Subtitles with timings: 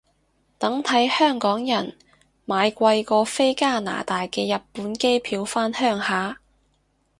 [0.57, 1.95] 等睇香港人
[2.45, 6.39] 買貴過飛加拿大嘅日本機票返鄉下